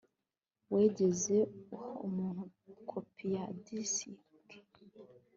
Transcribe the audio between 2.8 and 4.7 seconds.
kopi ya disiki